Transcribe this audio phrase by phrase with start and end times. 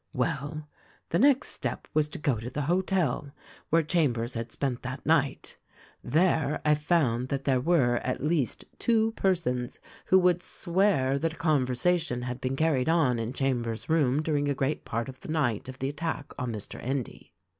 [0.15, 0.67] "Well,
[1.11, 3.35] the next step was to go to the hotel
[3.69, 5.59] where Cham bers had spent that night.
[6.03, 11.37] There I found that there were at least two persons who would swear that a
[11.37, 15.69] conversation had been carried on in Chambers' room during a great part of the night
[15.69, 16.81] of the attack on Mr.
[16.81, 17.31] Endy.